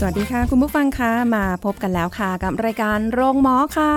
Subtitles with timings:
[0.00, 3.92] สวัสดีค่ะ คุณผู้ฟังคะมาพบกันแล้วค่ะ กับรายการโรงหมอค่ะ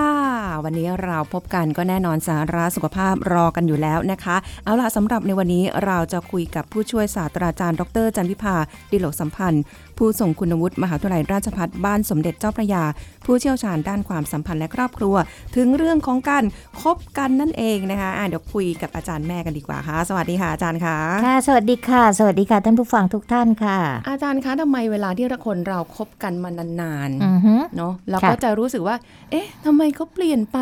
[0.64, 8.56] วันนี้เราพบกันก็แน่นอนสาระสุขภาพรอกันอยู่แล้วนะคะ เอาล่ะสำหรับในวันนี้เราจะคุยกับผู้ช่วยศาสตราจารย์ ดรจันพิภา
[8.90, 9.62] ดิโลกสัมพันธ์
[9.98, 12.84] ผู้ส่งคุณวุฒิมหาวิทยาลัยราชภัฏบ้านสมเด็จเจ้าพระยา
[13.26, 15.14] ผู้เชี่ยวชาญด้านความสัมพันธ์และครอบครัว
[15.56, 16.44] ถึงเรื่องของการ
[16.80, 20.96] คบกันนั่นเองนะคะอะเดี๋ยวคุยกับอาจารย์แม่กันดีกว่าค่ะ สวัสดีค่ะอาจารย์ค่ะ
[21.26, 23.78] ค่ะ สวัสดีค่ะ สวัสดีค่ะท่านผู้ฟังทุกท่านค่ะ
[24.08, 28.96] อาจารย์คะทำไมเวลาที่คนเราคบกันมานานๆอือฮึเนาะเราค่ะก็จะรู้สึกว่า
[29.30, 30.58] เอ๊ะทำไมเขาเปลี่ยนไป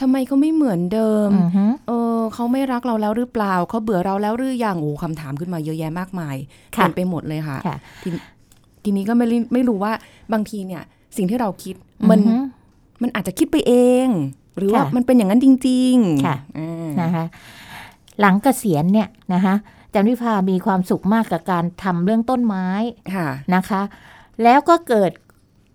[0.00, 6.36] ทำไมเขาไม่เหมือนเดิมอือฮึเออเขาไม่รักเราแล้วหรือเปล่าเขาเบื่อเราแล้วหรือยังโอ้คำถามขึ้นมาเยอะแยะมากมาย
[6.72, 7.76] เต็ค่ะมไปหมดเลยค่ะค่ะ
[8.84, 9.92] ทีทีนี้ก็ไม่รู้ไม่รู้ว่า
[10.32, 10.82] บางทีเนี่ย
[11.16, 11.74] สิ่งที่เราคิด
[12.10, 12.36] มันอือฮึ
[13.02, 13.74] มันอาจจะคิดไปเอ
[14.06, 14.08] ง
[14.56, 17.24] หรือว่าค่ะมันเป็นอย่างนั้นจริง ๆ ค่ะอ่านะคะ
[18.20, 19.54] หลังเกษียณเนี่ยนะคะ
[19.94, 22.66] จันวิภามีความสุขมากกับการทำเรื่องต้นไม้
[23.14, 23.82] ค่ะนะคะ
[24.42, 25.10] แล้วก็เกิด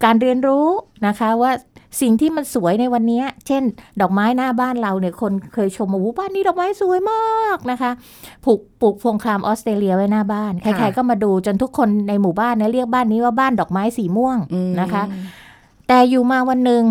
[0.04, 0.68] การเรียนรู้
[1.08, 1.52] นะคะว่า
[2.02, 3.64] สิ่งที่มันสวยในวันนี้ เช่น
[4.02, 7.92] ดอกไม้หน้าบ้านเราเนี่ยคนเคยชมว่าอู้บ้านนี้ดอกไม้สวยมากนะคะ
[8.46, 15.04] ปลูกปลูกพวงครามออสเตรเลียไว้หน้าบ้านใครค่ะๆก็มาดูจนทุกคนในหมู่บ้านเนี่ยเรียกบ้านนี้ว่าบ้านดอกไม้สีม่วงอืมนะคะ
[15.88, 16.84] แต่อยู่มาวันหนึ่ง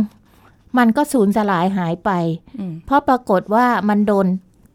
[0.78, 2.10] มันก็สูญสลายหายไป
[2.58, 4.26] อืมเพราะปรากฏว่ามันโดน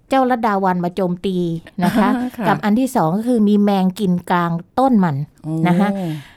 [0.10, 1.38] เจ้าระดาวันมาโจมตี
[1.84, 5.90] นะคะค่ะกับอันที่สองก็คือมีแมงกินกลางต้นมันโอ้นะคะ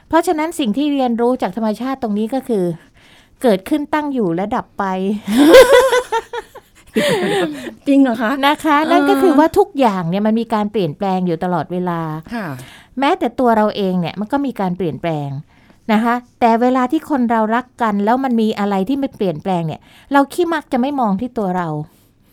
[0.09, 2.63] เพราะฉะนั้นสิ่งที่เรียนรู้จากธรรมชาติตรงนี้ก็คือ
[3.43, 4.83] เกิดขึ้นตั้งอยู่และดับไป
[7.87, 12.01] จริงเหรอคะ นะคะอ่านั่นั่นก็คือว่าทุกอย่างเนี่ยมันมีการเปลี่ยนแปลงอยู่ตลอดเวลา
[12.35, 12.47] ค่ะ
[12.99, 15.29] แม้แต่ตัวเราเองเนี่ยมันก็มีการเปลี่ยนแปลง
[15.93, 19.81] นะคะ แต่เวลาที่คนเรารักกัน แล้วมันมีอะไรที่มันเปลี่ยนแปลงเนี่ย
[20.13, 21.67] เราขี้มักจะไม่มองที่ตัวเรา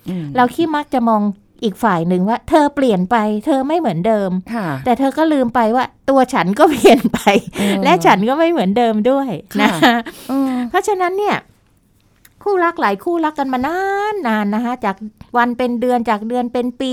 [0.08, 1.22] อืมเราขี้มักจะมอง
[1.64, 3.16] อีกฝ่ายหนึ่งว่า เธอเปลี่ยนไป
[3.46, 7.18] เธอไม่เหมือนเดิมค่ะแต่เธอก็ลืมไปว่า ตัวฉันก็เปลี่ยนไป
[7.58, 9.30] เออและฉันก็ไม่เหมือนเดิมด้วย
[9.60, 9.94] นะค่ะ
[10.28, 11.36] เออเพราะฉะนั้นเนี่ย
[12.42, 13.80] คู่รักหลายคู่รักกันมานา
[14.12, 14.96] นนานนะคะจาก
[15.36, 16.92] วันเป็นเดือนจากเดือนเป็นปี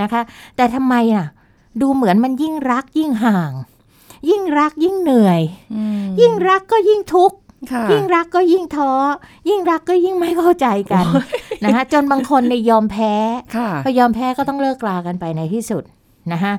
[0.00, 0.20] นะคะ
[0.56, 1.26] แต่ทำไมอะ
[1.80, 3.52] ดูเหมือนมันยิ่งรักยิ่งห่าง
[4.28, 5.40] ยิ่งรักยิ่งเหนื่อย
[5.74, 7.45] อืมยิ่งรักก็ยิ่งทุกข์ค่ะ
[7.92, 8.90] ยิ่งรักก็ยิ่งท้อ
[9.48, 11.06] ยิ่งรักก็ยิ่งไม่เข้าใจกัน
[11.64, 13.12] นะคะจนบางคนในยยอมแพ้
[13.56, 15.82] ค่ะพอยอมแพ้ก็ต้องเลิกลากันไปในที่สุด
[16.32, 16.52] นะคะ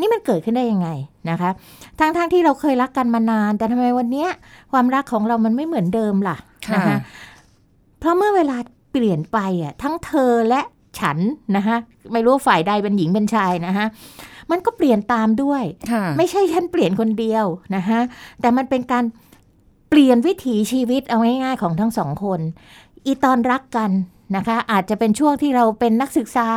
[0.00, 0.88] นี่มันเกิดขึ้นได้ยังไง
[1.30, 1.50] นะคะ
[1.98, 4.30] ทั้งๆทที่เราเคยรักกันมานาน แต่ทำไมวันเนี้ย
[4.72, 6.36] ความรักของเรามันไม่เหมือนเดิมล่ะ
[6.68, 6.96] ค่ะนะคะ
[8.00, 8.56] เพราะเมื่อเวลา
[8.92, 10.60] เปลี่ยนไปอะทั้งเธอและ
[10.98, 11.18] ฉัน
[11.56, 11.76] นะคะ
[12.12, 13.86] ไม่รู้ว่าฝ่ายใดเป็นหญิงเป็นชายนะคะ
[14.50, 15.62] มันก็เปลี่ยนตามด้วย
[15.92, 18.00] ค่ะไม่ใช่ฉันเปลี่ยนคนเดียวนะคะ
[18.40, 19.23] แต่มันเป็นการเป
[19.96, 22.40] ลี่ยนวิถีชีวิตเอาง่ายๆของทั้งสองคน
[23.06, 23.90] อีตอนรักกัน
[24.36, 26.48] นะคะ อาจจะเป็นช่วงที่เราเป็นนักศึกษา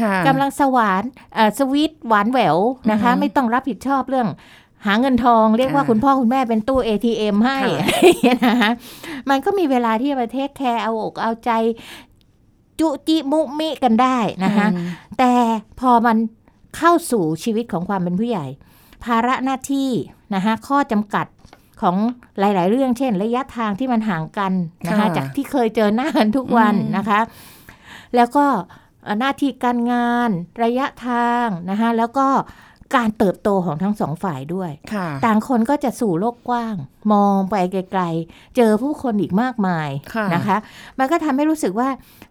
[0.00, 1.02] ค่ะกำลังสวาน
[1.34, 2.56] เอ่อ sweet หวานแหวว
[2.90, 4.28] นะคะอือฮึไม่ต้องรับผิดชอบเรื่อง
[4.86, 8.70] หาเงินทองเรียกว่าค่ะคุณพ่อคุณแม่เป็นตู้ ATM ให้ค่ะอะไรอย่างเงี้ยนะคะ
[9.30, 11.50] มันก็มีเวลาที่จะไป take care เอาอกเอาใจ
[12.80, 14.86] จุจิมุมิกันได้นะคะอืม
[15.18, 15.32] แต่
[15.80, 16.16] พอมัน
[16.76, 18.46] เข้าสู่ชีวิตของความเป็นผู้ใหญ่
[19.04, 19.90] ภาระหน้าที่
[20.34, 21.26] นะคะข้อจำกัด
[21.82, 21.96] ของ
[22.38, 24.52] หลาย ๆ เรื่องเช่น ระยะทางที่มันห่างกัน
[24.88, 27.20] นะคะค่ะจากที่เคยเจอหน้ากันทุกวันอืมนะคะ
[28.16, 28.44] แล้วก็
[29.04, 30.30] เอ่อหน้าที่การงาน
[30.64, 32.26] ระยะทางนะคะแล้วก็
[32.96, 36.74] การเติบโตของทั้งสองฝ่ายด้วยค่ะต่างคนก็จะสู่โลกกว้าง
[37.12, 40.56] มองไปไกล ๆ เจอผู้คนอีกมากมายค่ะนะคะ
[40.98, 41.88] มันก็ทำให้รู้สึกว่า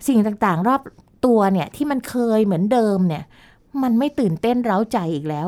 [0.08, 0.82] สิ่งต่างๆ รอบ
[1.26, 3.24] ตัวเนี่ยที่มันเคยเหมือนเดิมเนี่ย
[3.84, 5.48] มันไม่ตื่นเต้นเร้าใจอีกแล้ว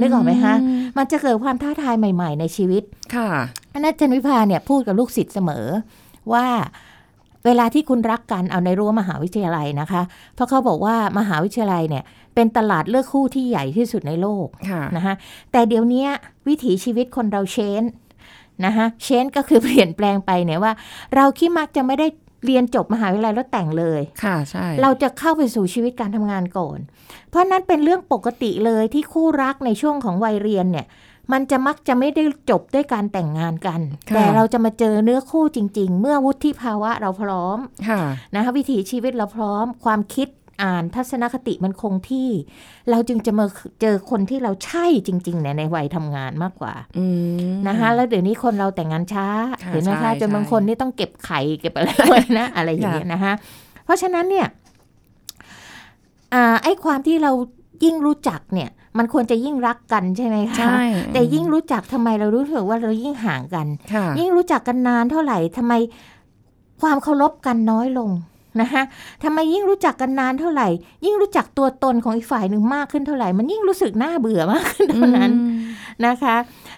[0.00, 0.54] นึกออกไหมคะ
[0.96, 2.82] มันจะเกิดความท้าทายใหม่ ๆ ในชีวิต
[3.14, 3.28] ค่ะ
[3.72, 5.66] อาจารย์วิภาเนี่ยพูดกับลูกศิษย์เสมอ
[6.32, 6.46] ว่า
[7.44, 10.02] เวลาที่คุณรักกันเอาในรั้วมหาวิทยาลัยนะคะ
[10.34, 15.14] เพราะเขาบอกว่ามหาวิทยาลัยเนี่ยเป็นตลาดเลือกคู่ที่ใหญ่ที่สุดในโลกค่ะนะคะ
[15.52, 16.06] แต่เดี๋ยวนี้
[16.48, 17.82] วิถีชีวิตคนเราเชน
[18.66, 20.72] นะคะเชนก็คือเปลี่ยนแปลงไปเนี่ยว่า
[21.16, 22.06] เราคิดมักจะไม่ได้
[22.44, 26.78] เรียนจบมหาวิทยาลัยแล้วแต่งเลย ค่ะใช่ เราจะเข้าไปสู่ชีวิตการทำงานก่อน
[27.30, 30.86] เพราะนั้นเป็นเรื่องปกติเลยที่คู่รักในช่วงของวัยเรียนเนี่ย
[31.32, 33.80] มันจะมักจะไม่ได้จบด้วยการแต่งงานกัน
[34.10, 37.58] ค่ะแต่เราจะมาเจอเนื้อคู่จริง ๆ เมื่อวุฒิภาวะเราพร้อม
[37.88, 38.02] ค่ะ
[38.34, 40.28] นะคะวิถีชีวิตเราพร้อม ความคิด
[40.62, 42.28] อ่านทัศนคติมันคงที่
[42.90, 43.46] เราจึงจะมา
[43.80, 47.06] เจอคนที่เราใช่จริงๆเนี่ยในวัยทำงานมากกว่าอื
[47.50, 49.26] มนะคะแล้วเดี๋ยวนี้คนเราแต่งงานช้า
[49.62, 53.32] ค่ะเห็นไหมใช่คะจนใช่บางคนนี่ต้องเก็บไข่เก็บอะไรไว้นะอะไรอย่างเงี้ยนะคะ
[53.84, 54.46] เพราะฉะนั้นเนี่ย
[56.34, 57.32] อ่าไอ้ความที่เรา
[57.84, 65.74] ยิ่งรู้จักเนี่ย มันควรจะยิ่งรักกันใช่ไหมคะใช่แต่ยิ่งรู้จักทำไมเรารู้สึกว่าเรายิ่งห่างกันค่ะยิ่งรู้จักกันนานเท่าไหร่ทำไม
[66.82, 68.10] ความเคารพกันน้อยลง
[68.60, 68.82] นะคะ
[69.22, 70.68] ทำไมยิ่งรู้จักกันนานเท่าไหร่
[71.04, 75.58] ยิ่งรู้จักตัวตนของอีกฝ่ายหนึ่งมากขึ้นเท่าไหร่ มันยิ่งรู้สึกน่าเบื่อมากขึ้นเท่านั้นอืม
[76.06, 76.36] นะคะ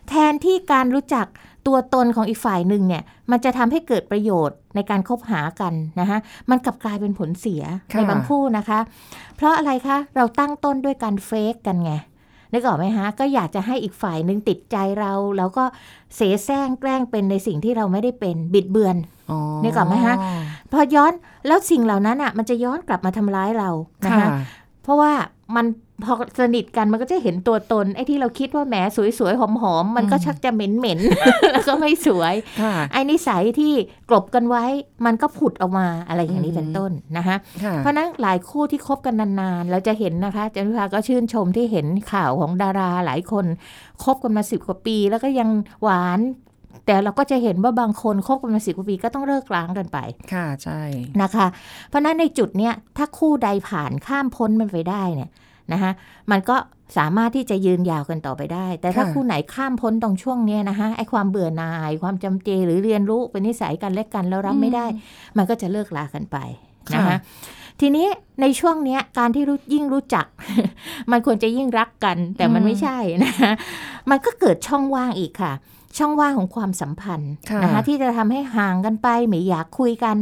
[0.09, 1.27] แทนที่การรู้จัก
[1.67, 6.19] ตัวตนของอีกฝ่ายหนึ่งเนี่ย มันจะทำให้เกิดประโยชน์ในการคบหากันนะคะ
[6.51, 7.63] มันกลับกลายเป็นผลเสีย
[7.93, 8.79] ค่ะในบางคู่นะคะ
[9.37, 11.93] เพราะอะไรคะ เราตั้งต้นด้วยการเฟกกันไง
[12.53, 15.65] นึกออกไหมฮะ ก็อยากจะให้อีกฝ่ายหนึ่งติดใจเรา แล้วก็
[16.17, 18.97] เสแสร้งแกล้งเป็นในสิ่งที่เราไม่ได้เป็นบิดเบือน
[19.31, 20.17] อ๋อนึกออกไหมฮะ
[20.73, 21.13] พอย้อน
[21.47, 23.71] แล้วสิ่งเหล่านั้นอะ มันจะย้อนกลับมาทำร้ายเรา
[24.05, 24.29] นะค่ะคะ
[24.83, 25.13] เพราะว่า
[25.57, 25.67] มัน
[26.05, 28.75] พอสนิทกันมันก็จะเห็นตัวตน ไอ้ที่เราคิดว่าแหม
[29.19, 33.73] สวยๆหอมๆมันก็อืมชักจะเหม็นๆแล้วก็ไม่สวยค่ะไอ้นิสัยที่
[34.11, 34.65] กลบกันไว้
[35.07, 43.45] มันก็ผุดออกมาอะไรอย่างนี้อืมเป็นต้นนะคะค่ะเพราะฉะนั้นหลายคู่ที่คบกันนานๆ เราจะเห็นนะคะจันพิพาก็ชื่นชมที่เห็นข่าวของดาราหลายคน
[44.05, 45.49] คบกันมาสิบกว่าปี แล้วก็ยัง
[45.83, 46.21] หวาน
[46.87, 49.99] แต่เราก็จะเห็นว่าบางคนคบกันมาสิบกว่าปีก็ต้องเลิกล้างกันไป
[50.33, 50.81] ค่ะ ใช่
[51.23, 51.47] นะคะ
[51.89, 55.31] เพราะฉะนั้นในจุดเนี้ยถ้าคู่ใดผ่านข้ามพ้นมันไปได้เนี่ย
[55.73, 55.91] นะคะ
[56.31, 56.57] มันก็
[56.99, 64.87] สามารถที่จะยืนยาวกันต่อไปได้ แต่ถ้าค่ะคู่ไหนข้ามพ้นตรงช่วงเนี้ยนะคะไอ้ความเบื่อหน่าย ความจำเจหรือเรียนรู้เป็นนิสัยกันและกันแล้วรับไม่ได้
[65.37, 66.37] มันก็จะเลิกลากันไป
[66.95, 67.19] นะคะค่ะ
[67.81, 68.07] ทีนี้
[68.41, 70.27] ในช่วงเนี้ยการที่รู้ยิ่งรู้จัก
[71.11, 73.53] มันควรจะยิ่งรักกัน แต่มันอืมไม่ใช่นะคะ
[74.11, 75.53] มันก็เกิดช่องว่างอีกค่ะ
[75.99, 80.17] ช่องว่างของความสัมพันธ์ค่ะนะคะที่จะทำให้ห่างกันไปไม่อยากคุยกัน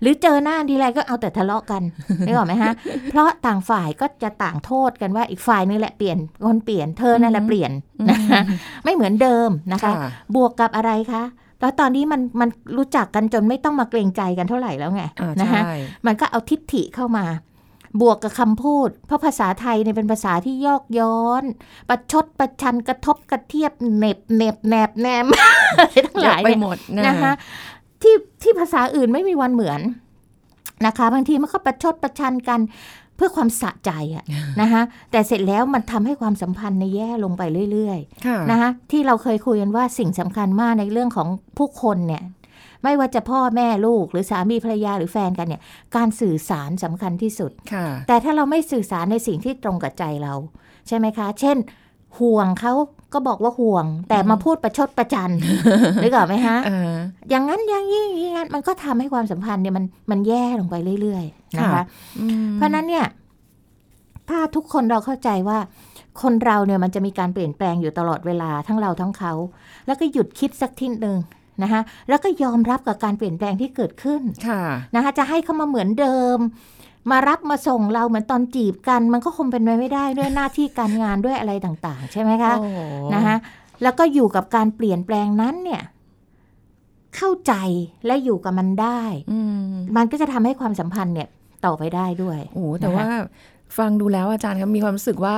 [0.00, 1.82] หรือเจอหน้าทีไรก็เอาแต่ทะเลาะกัน
[2.26, 2.72] นึกออกไหมฮะ
[3.10, 7.70] เพราะต่างฝ่ายก็จะต่างโทษกันว่าอีกฝ่ายนึงแหละเปลี่ยนคนเปลี่ยนเธอนั่นแหละเปลี่ยน
[8.10, 8.40] นะคะ
[8.84, 11.24] ไม่เหมือนเดิมนะคะค่ะบวกกับอะไรคะ
[11.60, 15.74] แล้วตอนนี้มันมันรู้จักกันจนไม่ต้องมาเกรงใจกันเท่าไหร่แล้วไงอ่านะคะใช่
[16.06, 17.24] มันก็เอาทิฏฐิเข้ามา
[18.02, 21.44] บวกกับคำพูด เพราะภาษาไทยเนี่ยเป็นภาษาที่ยอกย้อน
[21.88, 25.26] ประชดประชันกระทบกระเทียบเหน็บเหน็บแนบแนม
[25.76, 27.32] อะไรทั้งหเยอะลายไปเนี่ยหมดนะนะคะ
[28.02, 29.80] ที่ที่ภาษาอื่นไม่มีวันเหมือน
[30.86, 32.60] นะคะ บางทีมันก็ประชดประชันกัน
[33.16, 34.24] เพื่อความสะใจอะ
[34.60, 37.42] นะคะแต่เสร็จแล้วมันทำให้ความสัมพันธ์ในยแย่ลงไป
[37.72, 41.28] เรื่อยๆค่ะนะคะที่เราเคยคุยกันว่าสิ่งสำคัญมากในเรื่องของ
[41.58, 42.22] ผู้คนเนี่ย
[42.86, 45.62] ไม่ว่าจะพ่อแม่ลูกหรือสามีภรรยาหรือแฟนกันเนี่ย
[45.96, 50.34] การสื่อสารสำคัญที่สุดค่ะแต่ถ้าเราไม่สื่อสารในสิ่งที่ตรงกับใจเรา
[50.88, 51.56] ใช่ไหมคะ เช่น
[52.18, 52.72] ห่วงเขา
[53.12, 55.32] ก็บอกว่าห่วง แต่มาพูดประชดประจัน
[56.02, 56.94] นึกออกไหมฮะเออ
[57.30, 61.82] อย่างนั้นอย่างนี้อย่างนั้นมันก็ทำให้ความสัมพันธ์เนี่ยมันมันแย่ลงไปเรื่อยๆนะคะค่ะ
[62.20, 63.06] อืมเพราะฉะนั้นเนี่ย
[64.28, 65.58] ถ้าทุกคนเราเข้าใจว่า
[66.22, 69.32] คนเราเนี่ยมันจะมีการเปลี่ยนแปลงอยู่ตลอดเวลาทั้งเราทั้งเขา
[69.86, 71.16] แล้วก็หยุดคิดสักทีหนึ่ง
[71.62, 74.62] นะคะแล้วก็ยอมรับกับการเปลี่ยนแปลงที่เกิดขึ้นค่ะ
[74.94, 76.38] นะคะจะให้เขามาเหมือนเดิม
[77.10, 82.78] มารับมาส่งเราเหมือนตอนจีบกัน มันก็คงเป็นไปไม่ได้ด้วยหน้าที่การงานด้วยอะไรต่าง ๆ ใช่ไหมคะโอ้โห
[83.14, 83.36] นะคะ
[83.82, 85.82] แล้วก็อยู่กับการเปลี่ยนแปลงนั้นเนี่ย
[87.16, 87.52] เข้าใจ
[88.06, 89.00] และอยู่กับมันได้
[89.32, 89.38] อื
[89.70, 91.28] มมันก็จะทำให้ความสัมพันธ์เนี่ย
[91.64, 93.08] ต่อไปได้ด้วยโอ้แต่นะคะว่า
[93.78, 95.36] ฟังดูแล้วอาจารย์ครับมีความรู้สึกว่า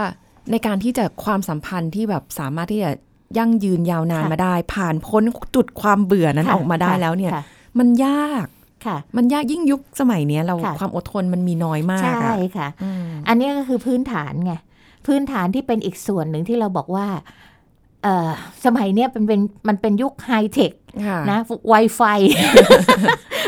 [0.51, 2.91] ในการที่จะความสัมพันธ์ที่แบบสามารถที่จะ
[3.39, 5.23] ยั่งยืนยาวนานค่ะมาได้ ผ่านพ้น
[5.55, 7.43] จุดความเบื่อนั้นค่ะออกมาได้ค่ะแล้วเนี่ยค่ะ
[7.79, 8.47] มันยาก
[8.87, 14.53] ค่ะ มันยากยิ่งยุคสมัยเนี้ยเราค่ะความอดทนมันมีน้อยมากใช่อะค่ะอืมอันนี้ก็คือพื้นฐานไง
[15.07, 17.27] พื้นฐานที่เป็นอีกส่วนหนึ่งที่เราบอกว่าเอ่อ
[18.65, 20.73] สมัยเนี้ยเป็นเป็นมันเป็นยุคไฮเทค
[21.07, 21.39] ค่ะนะ
[21.73, 22.19] Wi-Fi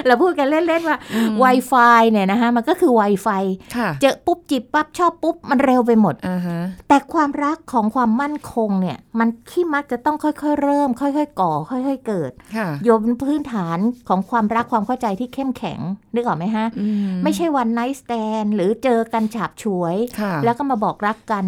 [0.06, 3.42] เราพูดกันเล่น ๆ ว่าอืม Wi-Fi เนี่ยนะคะมันก็คือ Wi-Fi
[3.76, 13.78] ค่ะเจอปุ๊บจิบปั๊บชอบปุ๊บ มันเร็วไปหมดอ่าฮะแต่ความรักของความมั่นคงเนี่ย มันที่มักจะต้องค่อย ๆ เริ่ม ค่อย ๆ ก่อ ค่อย ๆ เกิดค่ะโยบนพื้นฐาน
[14.08, 15.80] ของความรักความเข้าใจที่เข้มแข็ง
[16.14, 16.86] นึกออกไหมฮะอื
[17.24, 21.44] ไม่ใช่วันไนท์สแตนหรือเจอกันฉาบฉวยค่ะแล้วก็มาบอกรักกัน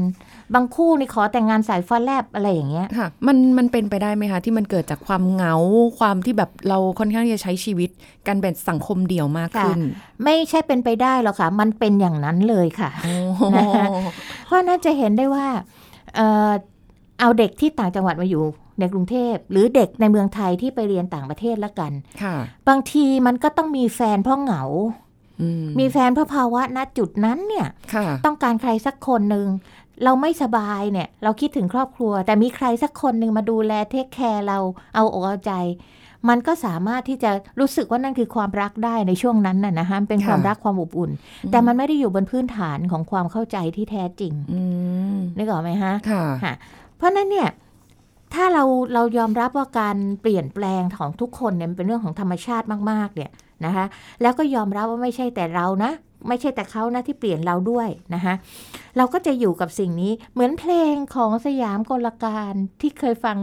[0.55, 5.55] บางคู่นี่ขอแต่งงานสายฟ้าแลบอะไรอย่างเงี้ยค่ะ มันมันเป็นไปได้ไหมคะ ที่มันเกิดจากความเหงา
[5.99, 7.91] ความที่แบบเราค่อนข้างที่จะใช้ชีวิต
[8.27, 9.79] กันเป็นสังคมเดี่ยวมากขึ้น
[10.25, 13.85] ไม่ใช่เป็นไปได้หรอกค่ะ มันเป็นอย่างนั้นเลยค่ะโอ้โหนะคะ
[14.47, 15.47] เพราะน่าจะเห็นได้ว่า
[16.15, 16.51] เอ่อ
[17.21, 18.45] เอาเด็กที่ต่างจังหวัดมาอยู่
[18.79, 21.93] ในกรุงเทพหรือเด็กในเมืองไทยที่ไปเรียนต่างประเทศละกัน
[22.23, 22.37] ค่ะ
[22.69, 24.65] บางทีมันก็ต้องมีแฟนเพราะเหงา
[25.41, 29.47] อืมีแฟนเพราะภาวะณจุดนั้นเนี่ยค่ะต้องการใครสักคนหนึ่ง
[30.05, 34.59] เราไม่สบายเนี่ย เราคิดถึงครอบครัว แต่มีใครสักคนหนึ่งมาดูแลเทคแคร์เรา
[34.95, 35.53] เอาอกเอาใจ
[36.29, 37.31] มันก็สามารถที่จะ
[37.61, 41.11] รู้สึกว่านั่นคือความรักได้ในช่วงนั้นน่ะนะคะเป็นความรักความอบอุ่น
[41.51, 44.61] แต่มันไม่ได้อยู่บนพื้นฐานของความเข้าใจที่แท้จริงอื
[45.15, 46.53] มนึกออกไหมฮะค่ะค่ะ
[46.97, 47.49] เพราะฉะนั้นเนี่ย
[48.35, 53.31] ถ้าเราเรายอมรับว่าการเปลี่ยนแปลงของทุกคนเนี่ยมันเป็นเรื่องของธรรมชาติมาก ๆ เนี่ย
[53.65, 53.85] นะคะ
[54.23, 55.93] แล้วก็ยอมรับว่าไม่ใช่แต่เรานะ
[56.29, 58.35] ไม่ใช่แต่เขานะที่เปลี่ยนเราด้วยนะคะ
[58.97, 63.37] เราก็จะอยู่กับสิ่งนี้เหมือนเพลงของสยามกลการที่เคยฟัง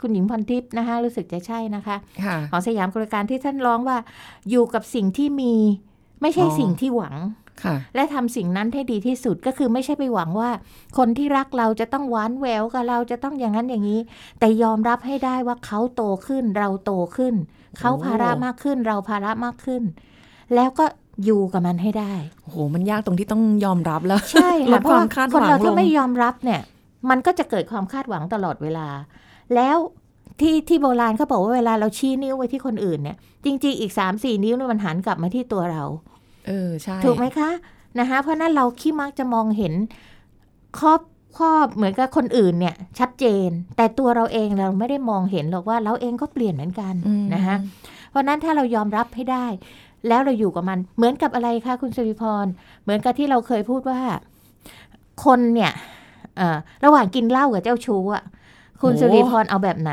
[0.00, 3.98] คุณหญิงพรทิพย์นะคะรู้สึกจะใช่นะคะค่ะของสยามกลการที่ท่านร้องว่า
[4.50, 5.54] อยู่กับสิ่งที่มี
[6.22, 7.16] ไม่ใช่อ๋อสิ่งที่หวัง
[7.64, 10.50] ค่ะและทำสิ่งนั้นให้ดีที่สุดก็คือไม่ใช่ไปหวังว่า
[10.98, 14.00] คนที่รักเราจะต้องหวานแหววกับเราจะต้องอย่างนั้นอย่างนี้
[14.38, 17.34] แต่ยอมรับให้ได้ว่าเขาโตขึ้นเราโตขึ้น
[17.78, 19.82] เขาโอ้ภาระมากขึ้นเราภาระมากขึ้น
[20.54, 20.84] แล้วก็
[21.24, 26.60] อยู่กับมันให้ได้โอ้โหมันยากตรงที่ต้องยอมรับแล้ว ใช่ลค่ะดเพราะความว่าคาดหคนวังเราลถ้างไม่ยอมรับเนี่ย
[27.10, 28.88] มันก็จะเกิดความคาดหวังตลอดเวลา
[29.54, 29.76] แล้ว
[30.40, 35.82] ที่ที่โบราณเขาบอกว่าเวลาเราชี้นิ้วไปที่คนอื่นเนี่ย จริง ๆ อีก3ามสี่นิ้วเนี่ยมันหันกลับมาที่ตัวเรา
[36.46, 37.50] เออใช่ถูกไหมคะ
[37.98, 39.72] นะคะเพราะนั้นเราขี้มักจะมองเห็น
[40.78, 41.00] ครอบ
[41.38, 47.56] ครอบเหมือนกับคนอื่นเนี่ย ชัดเจน แต่ตัวเราเองเราไม่ได้มองเห็นหรอกว่าเราเองก็เปลี่ยนเหมือนกันอืมนะคะ
[48.10, 49.46] เพราะนั้นถ้าเรายอมรับให้ได้
[50.08, 52.46] แล้วเราอยู่กับมัน เหมือนกับอะไรคะคุณสุริพร
[52.82, 54.00] เหมือนกับที่เราเคยพูดว่า
[55.24, 55.72] คนเนี่ย
[56.36, 58.24] เอ่อระหว่างกินเหล้ากับเจ้าชู้อะ
[58.82, 59.92] คุณสุริพรเอาแบบไหน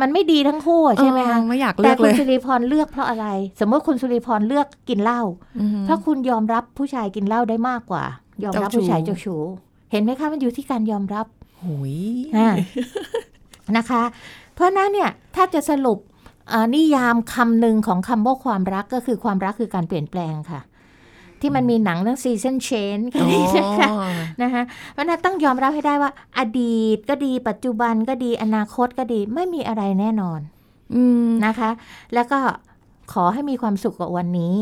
[0.00, 3.26] มันไม่ดีทั้งคู่อะใช่ไหมคะเออไม่อยากเลืแต่อกคุเลณยสุริพรเลือกเพราะอะไร
[3.60, 5.20] สมมติคุณสุริพรเลือกกินเหล้า
[5.60, 8.04] อืมเพราะคุณยอมรับผู้ชายกินเหล้าได้มากกว่า
[8.44, 9.42] ยอมรับเจ้าชู้ผู้ชายเจ้าชู้
[9.92, 11.26] เห็นไหมคะมันอยู่ที่การยอมรับ
[11.58, 11.94] โหย
[12.36, 12.48] อ่า
[13.76, 14.02] นะคะ
[14.54, 16.17] เพราะนั้นเนี่ยถ้าจะสรุปอ่า
[16.74, 20.60] นิยามคำหนึ่งของคำว่าความรักก็คือความรักคือการเปลี่ยนแปลงค่ะ
[21.40, 23.28] ที่มันมีหนังเรื่อง season change อ๋อ
[23.60, 23.90] นะคะ
[24.42, 24.62] นะคะ
[24.92, 30.40] เพราะฉะนั้นต้องยอมรับให้ได้ว่า อดีตก็ดีปัจจุบันก็ดีอนาคตก็ดีไม่มีอะไรแน่นอน
[30.94, 31.70] อืมนะคะ
[32.14, 32.38] แล้วก็
[33.12, 34.54] ขอให้มีความสุขกับวันนี้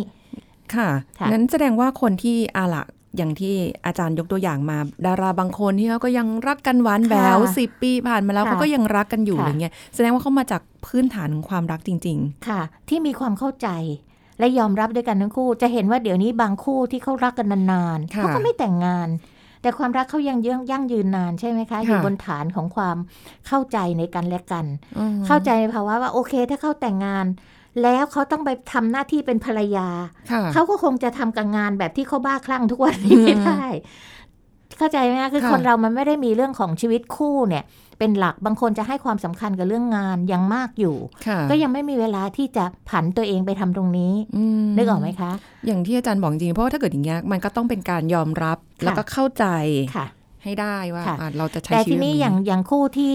[0.74, 0.88] ค่ะ
[1.18, 2.82] ค่ะงั้นแสดงว่าคนที่อาละ
[3.16, 3.54] อย่างที่
[3.86, 12.18] อาจารย์ยกตัวอย่างมา ดาราบางคนที่เขาก็ยังรักกันหวานแหววค่ะสิบปีผ่านมาแล้วค่ะเขาก็ยังรักกันอยู่ค่ะอะไรเงี้ยแสดงว่าเขามาจากพื้นฐานของความรักจริง
[12.48, 13.68] ค่ะ ที่มีความเข้าใจ
[14.38, 19.08] และยอมรับด้วยกันทั้งคู่ จะเห็นว่าเดี๋ยวนี้บางคู่ที่เขารักกันนานๆค่ะเขาก็ไม่แต่งงาน
[19.62, 22.96] แต่ความรักเขายังยั่งยั่งยืนนานใช่ไหมคะค่ะอยู่บนฐานของความ
[23.46, 27.26] เข้าใจในกันและกันๆอืมเข้าใจในภาวะว่าโอเค ถ้าเขาแต่งงาน
[27.82, 29.88] แล้วเขาต้องไปทำหน้าที่เป็นภรรยา
[30.30, 33.64] ค่ะเขาก็คงจะทำกับงานแบบที่เขาบ้าคลั่งทุกวันนี้อืมไม่ได้
[34.78, 37.64] เข้าใจไหมคะคือค่ะคนเรามันไม่ได้มีเรื่องของชีวิตคู่เนี่ย
[37.98, 44.12] เป็นหลักบางคนจะให้ความสำคัญกับเรื่องงานยังมากอยู่ค่ะก็ยังไม่มีเวลาที่จะผันตัวเองไปทำตรงนี้
[44.64, 45.30] มนึกออกไหมคะ
[45.66, 49.44] อย่างที่อาจารย์บอกจริงๆเพราะว่าถ้าเกิดอย่างเงี้ยมันก็ต้องเป็นการยอมรับค่ะแล้วก็เข้าใจ
[49.96, 50.06] ค่ะ
[50.44, 53.14] ให้ได้ว่าค่ะอะเราจะใช้แต่ชีทีวิตนี้แบบอย่างอย่างคู่ที่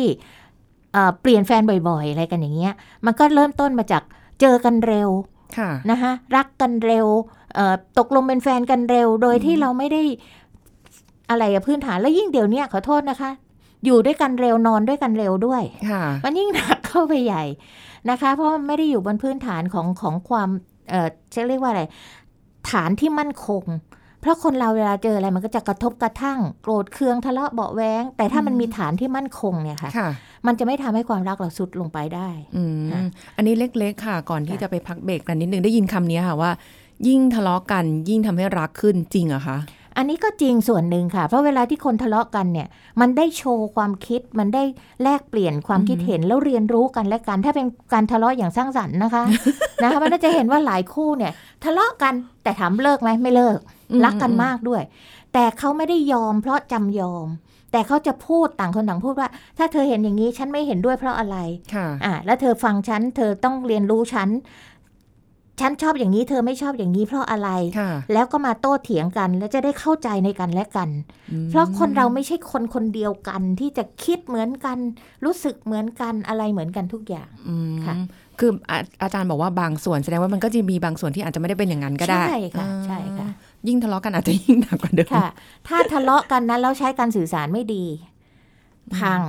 [0.93, 2.73] เอ่อเปลี่ยนแฟนบ่อย ๆ อะไรกันอย่างเงี้ย
[3.05, 4.03] มันก็เริ่มต้นมาจาก
[4.41, 5.09] เจอกันเร็ว
[5.57, 7.07] ค่ะนะคะรักกันเร็ว
[7.55, 10.01] เอ่อตกลงเป็นแฟนกันเร็ว โดยที่เราไม่ได้
[11.29, 13.31] อะไรอะพื้นฐานแล้วยิ่งเดี๋ยวเนี้ยขอโทษนะคะ
[13.85, 17.43] อยู่ด้วยกันเร็วนอนด้วยกันเร็วด้วยค่ะมันยิ่งหนักเข้าไปใหญ่
[18.09, 20.49] นะคะ เพราะมันไม่ได้อยู่บนพื้นฐานของของความ
[20.89, 21.83] เอ่อจะเรียกว่าอะไร
[22.71, 23.63] ฐานที่มั่นคง
[24.21, 30.09] เพราะคนเราเวลาเจออะไรมันก็จะกระทบกระทั่ง โกรธเคืองทะเลาะเบาะแว้งแต่ถ้ามันมีฐานที่มั่นคงเนี่ยค่ะค่ะ
[30.47, 33.01] มันจะไม่ทำให้ความรักเราสุดลงไปได้อืมค่ะ
[33.37, 36.51] อันนี้เล็ก ๆ ค่ะ ก่อนที่ค่ะจะไปพักเบรกกันนิดนึงได้ยินคำนี้ค่ะว่า
[37.07, 39.57] ยิ่งทะเลาะกันยิ่งทำให้รักขึ้นจริงเหรอะคะ
[39.97, 42.67] อันนี้ก็จริงส่วนหนึ่งค่ะ เพราะเวลาที่คนทะเลาะกันเนี่ย
[43.01, 44.63] มันได้โชว์ความคิด มันได้
[45.03, 49.23] แลกเปลี่ยนความคิดเห็นแล้วเรียนรู้กันและกัน ถ้าเป็นการทะเลาะอย่างสร้างสรรค์นะคะ
[49.83, 51.31] นะคะมันก็จะเห็นว่าหลายคู่เนี่ย
[51.63, 53.57] ทะเลาะกันแต่ถามเลิกไหมไม่เลิก
[53.91, 54.81] อืมรักกันมากด้วย
[55.33, 57.27] แต่เขาไม่ได้ยอมเพราะจำยอม
[57.71, 61.37] แต่เขาจะพูดต่างคนต่างพูดว่า ถ้าเธอเห็นอย่างนี้ฉันไม่เห็นด้วยเพราะอะไร
[61.73, 64.29] ค่ะอะแล้วเธอฟังฉัน เธอต้องเรียนรู้ฉัน
[65.61, 70.89] ฉันชอบอย่างนี้เธอไม่ชอบอย่างนี้เพราะอะไรค่ะแล้วก็มาโต้เถียงกัน แล้วจะได้เข้าใจในกันและกัน
[71.31, 74.77] อืมเพราะคนเราไม่ใช่คนคนเดียวกันที่จะคิดเหมือนกัน
[75.25, 77.95] รู้สึกเหมือนกันอะไรเหมือนกันทุกอย่างอืมค่ะ
[78.39, 83.27] คืออาอาจารย์บอกว่าบางส่วนแสดงว่ามันก็จะมีบางส่วนที่อาจจะไม่ได้เป็นอย่างนั้นก็ได้ ใช่ค่ะอ่าใช่ค่ะ
[83.67, 85.29] ยิ่งทะเลาะกันอาจจะยิ่งหนักกว่าเดิมค่ะ
[85.67, 87.85] ถ้าทะเลาะกันนั้นแล้วใช้การสื่อสารไม่ดี
[88.95, 89.19] พัง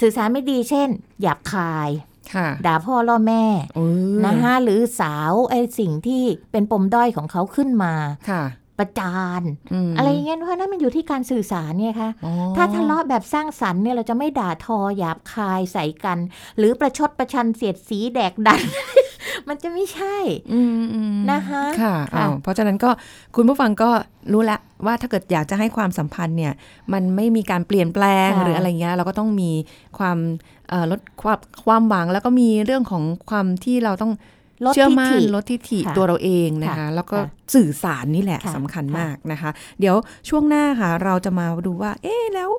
[0.00, 0.88] สื่อสารไม่ดีเช่น
[1.20, 1.90] หยาบคาย
[2.34, 3.44] ค่ะด่าพ่อล่อแม่
[3.76, 3.80] เอ
[4.14, 7.94] อนะคะหรือสาวไอ้สิ่งที่เป็นปมด้อยของเขาขึ้นมา
[8.30, 8.42] ค่ะ
[8.78, 9.42] ประจาน
[9.90, 16.18] มอะไรอย่างเงี้ยเพราะนั่นมันอยู่ที่การสื่อสารเนี่ยค่ะอ๋อถ้าทะเลาะแบบสร้างสรรค์เนี่ยเราจะไม่ด่าทอหยาบคายใส่กัน
[16.58, 18.60] หรือประชดประชันเสียดสีแดกดัน
[19.48, 20.16] มันจะไม่ใช่
[20.52, 22.90] อืมอืมนะคะค่ะค่ะอ้าวเพราะฉะนั้นก็
[23.36, 23.90] คุณผู้ฟังก็
[24.32, 26.52] รู้แล้วว่าถ้าเกิดอยากจะให้ความสัมพันธ์เนี่ย
[26.92, 29.50] มันไม่มีการเปลี่ยนแปลงค่ะหรืออะไรเงี้ยเราก็ต้องมี
[29.98, 30.18] ความ
[30.68, 34.12] เอ่อลดความความหวังแล้วก็มีเรื่องของความที่เราต้อง
[34.64, 39.94] ลดเชื่อทิมั่นฐิลดทิฐิค่ะตัวเราเองนะคะค่ะแล้วก็ค่ะสื่อสารนี่แหละค่ะสำคัญค่ะมากนะคะ เดี๋ยว
[40.28, 42.50] ช่วงหน้าค่ะ เราจะมาดูว่า เอ๊ะแล้ว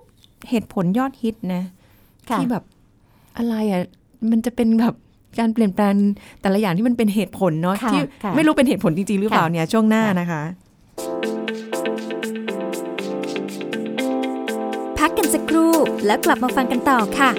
[0.50, 1.64] เหตุผลยอดฮิตนะ
[2.30, 2.64] ค่ะที่แบบ
[3.38, 3.82] อะไรอะ
[4.32, 4.96] มันจะเป็นแบบ
[5.40, 5.94] การเปลี่ยนแปลง
[6.42, 10.44] แต่ละอย่างที่มันเป็นเหตุผลเนาะค่ะที่ค่ะไม่รู้เป็นเหตุผลจริงๆหรือเปล่าค่ะเนี่ยช่วงหน้าค่ะนะคะ
[15.00, 15.74] พักกันสักครู่
[16.06, 17.32] แล้วกลับมาฟังกันต่อค่ะ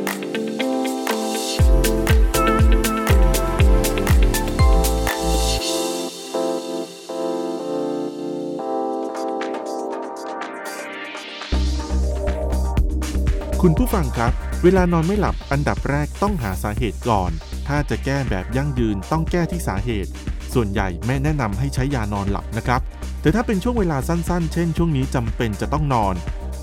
[13.62, 14.32] คุณผู้ฟังครับ
[14.64, 17.30] เวลานอนไม่หลับอันดับแรกต้องหาสาเหตุก่อน
[17.68, 20.10] ถ้าจะแก้แบบยั่งยืนต้องแก้ที่สาเหตุ
[20.54, 22.80] ส่วนใหญ่ไม่แนะนำให้ใช้ยานอนหลับนะครับ
[23.20, 26.14] แต่ถ้าเป็นช่วงเวลาสั้นๆ เช่นช่วงนี้จำเป็นจะต้องนอน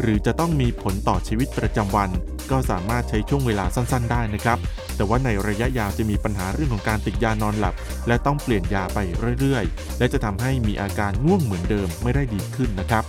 [0.01, 2.09] หรือจะต้องมีผลต่อชีวิตประจำวัน
[2.51, 4.59] ก็สามารถใช้ช่วงเวลาสั้นๆ ได้นะครับ
[4.95, 7.75] แต่ว่าในระยะยาวจะมีปัญหาเรื่องของการติดยานอนหลับ
[8.07, 8.99] และต้องเปลี่ยนยาไป
[9.39, 13.03] เรื่อยๆ และจะทำให้มีอาการง่วงเหมือนเดิมไม่ได้ดีขึ้นนะครับ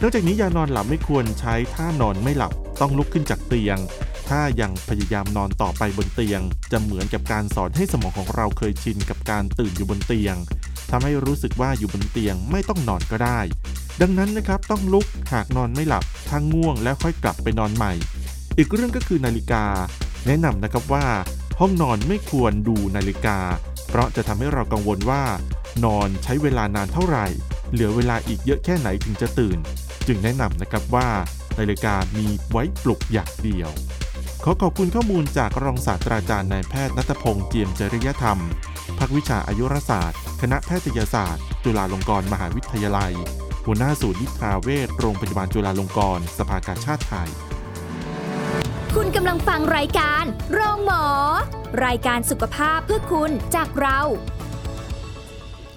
[0.00, 3.78] นอกจากนี้ยานอนหลับไม่ควรใช้ท่านอนไม่หลับต้องลุกขึ้นจากเตียง
[4.28, 6.40] ถ้ายังพยายามนอนต่อไปบนเตียง
[6.72, 10.36] จะเหมือนกับการสอนให้สมองของเราเคยชินกับการตื่นอยู่บนเตียง
[10.90, 13.40] ทำให้รู้สึกว่าอยู่บนเตียงไม่ต้องนอนก็ได้
[14.00, 17.92] ดังนั้นนะครับต้องลุกหากนอนไม่หลับถ้าง่วงแล้วค่อยกลับไปนอนใหม่
[18.56, 19.64] อีกเรื่องก็คือนาฬิกา
[20.26, 21.06] แนะนำนะครับว่า
[21.60, 23.38] ห้องนอนไม่ควรดูนาฬิกา
[23.88, 25.22] เพราะจะทำให้เรากังวลว่า
[25.84, 27.26] นอนใช้เวลานานเท่าไหร่
[27.72, 29.58] เหลือเวลาอีกเยอะแค่ไหนถึงจะตื่น
[30.06, 31.08] จึงแนะนำนะครับว่า
[31.58, 33.70] นาฬิกามีไว้ปลุกอย่างเดียว
[34.46, 38.38] ขอขอบคุณข้อมูลจากรองศาสตราจารย์นายแพทย์นัทพงษ์เจียมจริยธรรม
[38.98, 43.12] ภาควิชาอายุรศาสตร์ คณะแพทยศาสตร์ จุฬาลงกรณ์มหาวิทยาลัย
[43.64, 47.28] หัวหน้าศูนย์นิทราเวชโรงพยาบาลจุฬาลงกรณ์สภากาชาติไทย
[48.94, 51.04] คุณกำลังฟังรายการ โรงหมอ
[51.84, 53.98] รายการสุขภาพเพื่อคุณจากเรา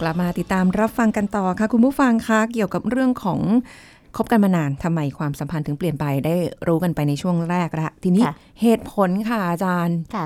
[0.01, 3.39] กลับมาติดตามรับฟังกันต่อค่ะคุณผู้ฟังคะเกี่ยวกับเรื่องของ
[4.15, 6.35] คบกันมานานทำไมความสัมพันธ์ถึงเปลี่ยนไปได้
[6.67, 10.25] รู้กันไปในช่วงแรกละทีนี้ค่ะเหตุผลค่ะอาจารย์ค่ะ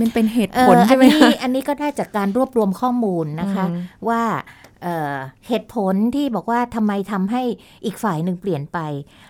[0.00, 4.22] มันเป็นเหตุเอ่ผอลอัใช่ไหมนี้คะอันนี้ก็ได้จากการรวบรวมข้อมูลนะคะอืมว่า
[4.82, 5.14] เอ่อ
[5.48, 7.42] เหตุผลที่บอกว่าทำไมทำให้
[7.84, 8.78] อีกฝ่ายหนึ่งเปลี่ยนไป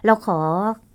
[0.06, 0.38] เราขอ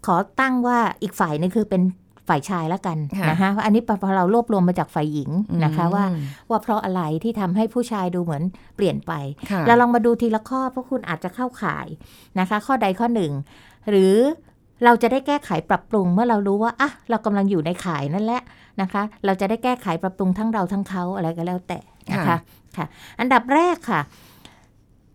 [0.05, 1.81] ขอตั้งว่าอีกฝ่ายหนึงคือเป็น
[2.27, 5.29] ฝ่ายชายแล้วกันค่ะนะคะอันนี้พอเรารวบรวมมาจากฝ่ายหญิง
[5.63, 8.43] นะคะว่าอืมว่าเพราะอะไรที่ทำให้ผู้ชายดูเหมือน
[8.75, 9.13] เปลี่ยนไป
[9.51, 11.87] ค่ะเราลองมาดูทีละข้อเพราะคุณอาจจะเข้าข่าย
[12.39, 13.31] นะคะ ข้อใดข้อหนึ่ง
[13.89, 14.15] หรือ
[14.85, 18.41] เราจะได้แก้ไขปรับปรุงเมื่อเรารู้ว่าอะเรากำลังอยู่ในข่ายนั่นแหละ
[18.81, 21.79] นะคะ เราจะได้แก้ไขปรับปรุงทั้งเราทั้งเขาอะไรก็แล้วแต่
[22.13, 22.37] นะคะค่ะ
[22.77, 22.85] ค่ะ
[23.19, 24.01] อันดับแรกค่ะ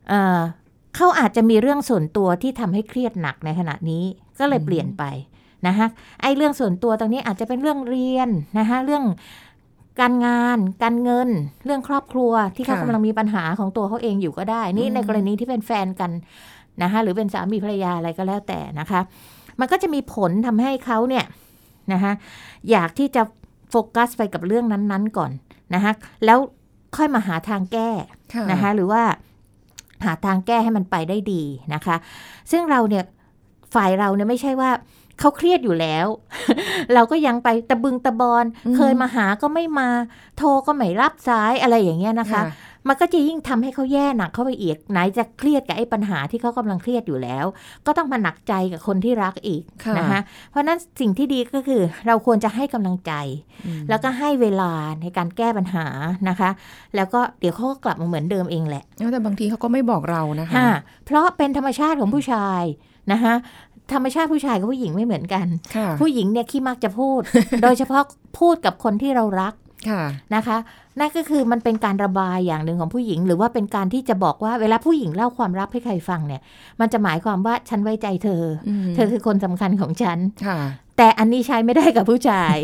[0.09, 0.41] เอ่อ
[0.97, 4.05] เขาอาจจะมีเรื่องส่วนตัวที่ทำให้เครียดหนักในขณะนี้
[4.39, 5.05] ก็เลยเปลี่ยนไป
[5.67, 5.87] นะคะ
[6.23, 9.05] ไอ้เรื่องส่วนตัวตรงนี้อาจจะเป็นเรื่องเรียนนะคะเรื่อง
[10.01, 11.29] การงาน การเงิน
[11.65, 16.11] เรื่องครอบครัวที่เขาค่ะกำลังมีปัญหาของตัวเขาเองอยู่ก็ได้ นี่อืมในกรณีที่เป็นแฟนกัน
[16.83, 19.01] นะคะหรือเป็นสามีภรรยาอะไรก็แล้วแต่นะคะ
[19.61, 21.25] มันก็จะมีผลทำให้เขาเนี่ย
[21.93, 22.13] นะคะ
[22.71, 23.23] อยากที่จะ
[23.71, 25.31] โฟกัสไปกับเรื่องนั้นๆก่อน
[25.75, 25.93] นะคะ
[26.25, 26.39] แล้ว
[26.97, 27.91] ค่อยมาหาทางแก้
[28.35, 29.03] ค่ะนะคะหรือว่า
[30.05, 31.43] หาทางแก้ให้มันไปได้ดี
[31.75, 31.97] นะคะ
[32.51, 33.05] ซึ่งเราเนี่ย
[33.75, 34.71] ฝ่ายเราเนี่ยไม่ใช่ว่า
[35.21, 36.07] เขาเครียดอยู่แล้ว
[36.95, 39.89] เราก็ยังไปตะบึงตะบอนอืมเคยมาหาก็ไม่มา
[40.39, 42.43] โทรก็ไม่รับสายอะไรอย่างเงี้ยนะคะ
[42.89, 47.47] มันก็จะยิ่งทำให้เขาแย่หนักเข้าไปอีกไหนจะเครียดกับไอ้ปัญหาที่เขากำลังเครียดอยู่แล้ว
[47.87, 53.13] ก็ต้องมาหนักใจกับคนที่รักอีกค่ะนะคะเพราะฉะนั้นสิ่งที่ดีก็คือเราควรจะให้กำลังใจ
[53.67, 55.87] อืมแล้วก็ให้เวลาในการแก้ปัญหา
[56.29, 56.51] นะคะ
[56.97, 60.73] แล้วก็เดี๋ยวเขาก็กลับมาเหมือนเดิมเองแหละแต่บางทีเขาก็ไม่บอกเรานะคะค่ะ
[61.07, 62.63] เพราะเป็นธรรมชาติของผู้ชาย
[63.13, 63.35] นะคะ
[63.93, 65.47] ธรรมชาติผู้ชายกับผู้หญิงไม่เหมือนกัน
[65.77, 67.21] ค่ะผู้หญิงเนี่ยขี้มักจะพูด
[67.63, 68.03] โดยเฉพาะ
[68.39, 69.55] พูดกับคนที่เรารัก
[69.89, 70.03] ค่ะ
[70.35, 70.57] นะคะ
[71.01, 76.43] นั่นก็คือมันเป็นการระบายอย่างหนึ่งของผู้หญิง หรือว่าเป็นการที่จะบอกว่าเวลาผู้หญิงเล่าความลับให้ใครฟังเนี่ย
[76.81, 80.59] มันจะหมายความว่าฉันไว้ใจเธออมเธอคือคนสำคัญของฉันค่ะ
[80.99, 82.55] แต่อันนี้ใช้ไม่ได้กับผู้ชาย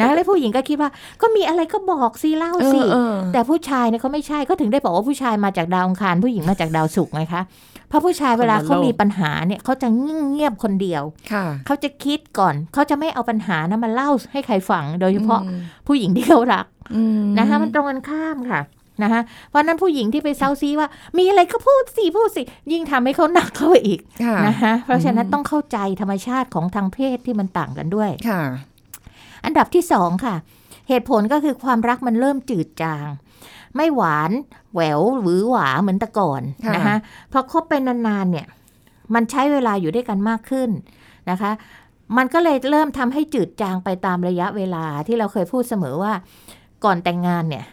[0.00, 0.90] นะแล้วผู้หญิงก็คิดว่า
[1.22, 7.42] ก็มีอะไรก็บอกสิเล่าสิเออเออแต่ผู้ชายเนี่ยเขาไม่ใช่เขาถึงได้บอกว่าผู้ชายมาจากดาวอังคารผู้หญิงมาจากดาวศุกร์ไงคะ
[7.88, 18.60] เพราะผู้ชายเวลาคนละโลกเขามีปัญหาเนี่ยเขาจะเงียบๆคนเดียวค่ะเขาจะคิดก่อนเขาจะไม่เอาปัญหานะมาเล่าให้ใครฟัง โดยเฉพาะอืมผู้หญิงที่เขารักอืมนะคะมันตรงกันข้ามค่ะ
[19.02, 22.42] นะคะเพราะฉะนั้นผู้หญิงที่ไปเซาซีว่า มีอะไรก็พูดสิพูดสิ
[22.72, 28.42] ยิ่งทำให้เขาหนักเข้าไปอีกค่ะนะคะเพราะฉะนั้นอืมต้องเข้าใจธรรมชาติของทางเพศที่มันต่างกันด้วยค่ะ
[29.44, 30.34] อันดับที่สองค่ะ
[30.88, 33.06] เหตุผลก็คือความรักมันเริ่มจืดจาง
[33.76, 34.30] ไม่หวาน
[34.74, 36.96] แหววหวือหวาเหมือนแต่ก่อนค่ะนะคะ
[37.32, 38.46] พอคบไปนานๆเนี่ย
[39.14, 40.70] มันใช้เวลาอยู่ด้วยกันมากขึ้น
[41.30, 41.50] นะคะ
[42.16, 46.12] มันก็เลยเริ่มทำให้จืดจางไปตามระยะเวลาที่เราเคยพูดเสมอว่า
[46.84, 47.64] ก่อนแต่งงานเนี่ย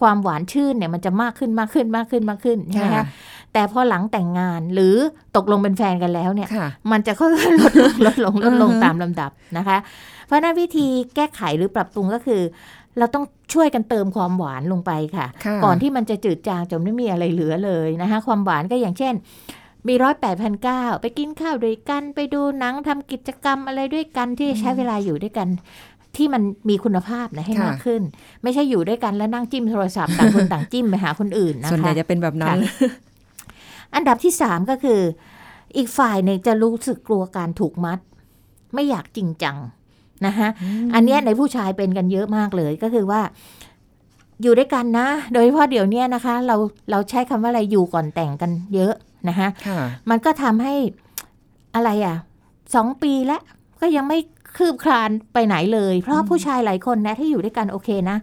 [0.00, 3.06] ความหวานชื่นเนี่ยมันจะมากขึ้นมากขึ้นมากขึ้นมากขึ้นใช่ไหมค่ะคะ
[3.52, 4.94] แต่พอหลังแต่งงานหรือ
[5.36, 9.78] ตกลงเป็นแฟนกันแล้วเนี่ยค่ะมันจะค่อยๆลดลงลดลงลดลงอือฮึตามลำดับนะคะ
[10.26, 12.42] เพราะฉะนั้นวิธีแก้ไขหรือปรับปรุงก็คือ
[12.98, 19.14] เราต้องช่วยกันเติมความหวานลงไปค่ะค่ะ ก่อนที่มันจะจืดจางจนไม่มีอะไรเหลือเลยนะคะ ความหวานก็อย่างเช่น
[19.88, 25.48] มีร้อยแปดพันเก้าไปกินข้าวด้วยกัน ไปดูหนังทำกิจกรรมอะไรด้วยกันที่ใช้เวลาอยู่ด้วยกัน
[26.16, 28.02] ที่มันมีคุณภาพนะให้ค่ะมากขึ้น
[28.42, 32.90] ไม่ใช่อยู่ด้วยกันแล้วนั่งจิ้มโทรศัพท์ต่างคนต่างจิ้มไปหาคนอื่นนะคะส่วนใหญ่จะเป็นแบบนั้นค่ะ
[33.94, 35.00] อันดับที่สามก็คือ
[35.76, 37.98] อีกฝ่ายหนึ่งจะรู้สึกกลัวการถูกมัด
[38.74, 39.56] ไม่อยากจริงจัง
[40.26, 40.48] นะคะ
[40.94, 43.20] อันเนี้ยในผู้ชายเป็นกันเยอะมากเลยก็คือว่า
[44.42, 46.56] อยู่ด้วยกันนะ โดยเฉพาะเดี๋ยวเนี้ยนะคะ เรา
[46.90, 48.94] เราใช้คำว่าอะไรอยู่ก่อนแต่งกันเยอะ
[49.28, 50.74] นะคะค่ะมันก็ทำให้
[51.74, 52.16] อะไรอะ
[52.74, 53.42] สองปีแล้ว
[53.80, 54.18] ก็ยังไม่
[54.56, 58.16] คืบคลานไปไหนเลย เพราะผู้ชายหลายคนนะที่อยู่ด้วยกันโอเคนะ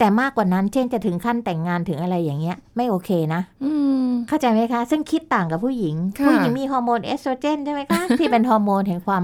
[0.00, 9.22] แต่มากกว่านั้น เช่นจะถึงขั้นแต่งงานถึงอะไรอย่างเงี้ย ไม่โอเคนะอืมเข้าใจไหมคะ ซึ่งคิดต่างกับผู้หญิงค่ะผู้หญิงมีฮอร์โมนเอสโตรเจนใช่ไหมคะที่เป็นฮอร์โมนแห่งความ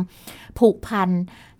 [0.59, 1.09] ผูกพัน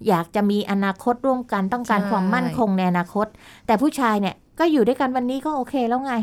[0.09, 3.27] อยากจะมีอนาคตร่วมกันต้องการความมั่นคงในอนาคต
[3.67, 6.15] แต่ผู้ชายเนี่ยก็อยู่ด้วยกันวันนี้ก็โอเคแล้วไง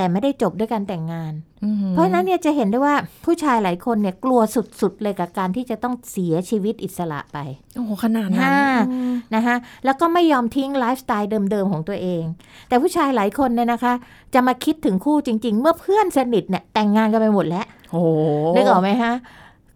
[0.00, 1.32] แต่ไม่ได้จบด้วยการแต่งงาน
[1.64, 4.40] อืมเพราะฉะนั้นเนี่ยจะเห็นได้ว่าผู้ชายหลายคนเนี่ยกลัว
[4.80, 7.38] สุดๆ เลยกับการที่จะต้องเสียชีวิตอิสระไป
[7.76, 8.60] โอ้โหขนาดนั้นค่ะ
[8.90, 12.24] อืมนะคะแล้วก็ไม่ยอมทิ้งไลฟ์สไตล์เดิมๆ ของตัวเอง
[12.68, 13.92] แต่ผู้ชายหลายคนเนี่ยนะคะ
[14.34, 18.08] จะมาคิดถึงคู่จริง ๆ เมื่อเพื่อนสนิทเนี่ยแต่งงานกันไปหมดแล้วโอ้โห
[18.56, 19.14] นึกออกไหมฮะ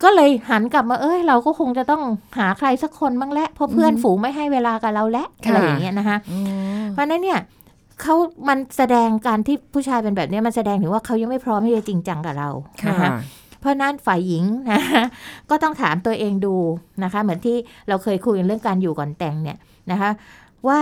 [0.03, 2.03] ก็เลยหันกลับมาเอ้ยเราก็คงจะต้อง
[2.39, 6.39] หาใครสักคนบ้างแหละเพราะเพื่อนฝูงไม่ให้เวลากับเราแล้วอะไรอย่างเงี้ยนะคะอื
[6.83, 7.39] มเพราะฉะนั้นเนี่ย
[8.01, 8.15] เขา
[8.49, 12.49] มันแสดงการที่ผู้ชายเป็นแบบเนี้ยมันแสดงถึงว่าเขายังไม่พร้อมที่จะจริงจังกับเรา
[12.83, 13.11] ค่ะนะคะ
[13.61, 15.03] เพราะฉะนั้นฝ่ายหญิงนะคะ
[15.51, 16.55] ก็ต้องถามตัวเองดู
[17.03, 17.57] นะคะ เหมือนที่
[17.89, 19.59] เราเคยคุยกันเรื่องการอยู่ก่อนแต่งเนี่ย
[19.91, 20.11] นะคะ
[20.69, 20.81] ว่า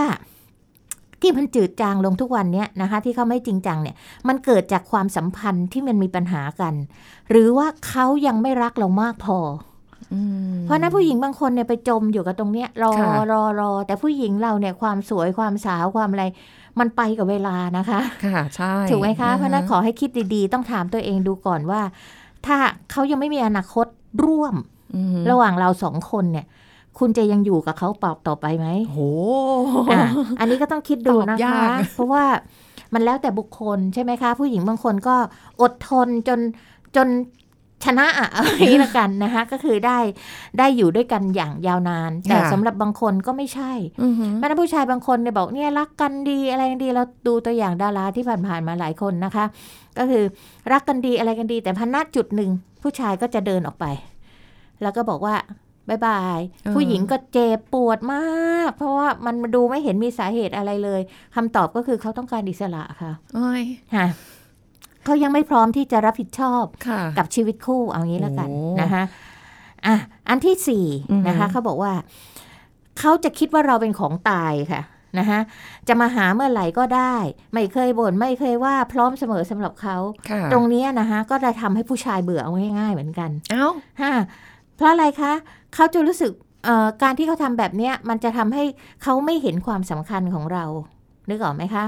[1.21, 3.95] ที่มันจืดจางลงทุกวันเนี้ยนะคะ ที่เขาไม่จริงจังเนี่ย
[4.27, 6.73] มันเกิดจากความสัมพันธ์ที่มันมีปัญหากัน
[7.29, 9.37] หรือว่าเขายังไม่รักเรามากพอ
[10.13, 10.21] อื
[10.53, 16.25] มเพราะฉะนั้นผู้หญิงบางคนเนี่ยไปจมอยู่กับตรงเนี้ยรอค่ะรอรอแต่ผู้หญิงเราเนี่ยความสวยความสาวความอะไร
[16.79, 21.81] มันไปกับเวลานะคะ ค่ะ ใช่ ถูกไหมคะอืเพราะฉะนั้นขอให้คิดดีๆ ต้องถามตัวเองดูก่อนว่า
[22.45, 22.57] ถ้า
[22.91, 23.85] เขายังไม่มีอนาคต
[24.25, 24.55] ร่วม
[24.95, 26.45] อืมระหว่างเราสองคนเนี่ย
[26.99, 28.99] คุณจะยังอยู่กับเขาเปล่าต่อไปไหมโอ้โห
[29.91, 30.03] อะ
[30.39, 32.23] อันนี้ก็ต้องคิดดูตอบนะยาคะกเพราะว่า
[32.93, 35.15] มันแล้วแต่บุคคลใช่ไหมคะ ผู้หญิงบางคนก็
[35.61, 36.39] อดทนจน
[36.95, 37.07] จน
[37.85, 39.97] ชนะอะอะไรนี้ละกันนะคะก็คือได้
[40.57, 43.71] ได้อยู่ด้วยกันอย่างยาวนาน แต่สำหรับบางคนก็ไม่ใช่
[44.03, 49.45] อือหือเพราะฉะนั้นผู้ชายบางคนเนี่ยบอกเนี่ยรักกันดีอะไรกันดีเราดูตัวอย่างดาราที่ผ่านๆมาหลายคนนะคะ
[49.97, 50.23] ก็คือ
[50.71, 52.49] รักกันดีอะไรกันดี แต่พันณจุดหนึ่ง
[52.81, 53.85] ผู้ชายก็จะเดินออกไป
[54.81, 55.35] แล้วก็บอกว่า
[55.89, 61.01] บายบายเออผู้หญิงก็เจ็บปวดมาก เพราะว่ามันดูไม่เห็นมีสาเหตุอะไรเลย
[61.35, 63.63] คำตอบก็คือเขาต้องการอิสระค่ะโอ้ย
[63.95, 64.05] ค่ะ
[65.05, 69.03] เขายังไม่พร้อมที่จะรับผิดชอบค่ะกับชีวิตคู่เอางี้แล้วกันโอ้นะคะ
[69.85, 69.95] อะ
[70.29, 71.93] อันที่สี่อือฮึนะคะเขาบอกว่า
[72.99, 74.81] เขาจะคิดว่าเราเป็นของตายค่ะ
[75.19, 75.39] นะคะ
[75.87, 77.15] จะมาหาเมื่อไหร่ก็ได้
[77.53, 79.97] ไม่เคยบ่นไม่เคยว่าพร้อมเสมอสำหรับเขา
[80.29, 83.67] ค่ะตรงเนี้ยนะคะก็จะทำให้ผู้ชายเบื่อเอาง่ายๆเหมือนกัน เอ้า
[84.01, 84.13] ฮะ
[84.75, 85.33] เพราะอะไรคะ
[85.73, 86.31] เขาจะรู้สึก
[86.65, 88.63] เอ่อการที่เขาทำแบบเนี้ยมันจะทำให้
[89.03, 90.65] เขาไม่เห็นความสำคัญของเรา
[91.29, 91.83] นึกออกไหมคะ